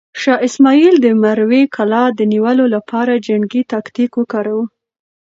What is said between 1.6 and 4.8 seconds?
کلا د نیولو لپاره جنګي تاکتیک وکاراوه.